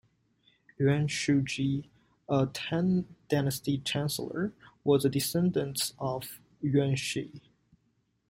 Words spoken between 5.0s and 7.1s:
a descendant of Yuan